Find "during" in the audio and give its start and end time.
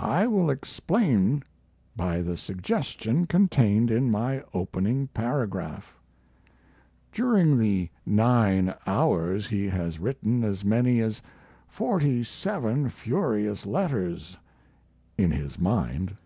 7.12-7.56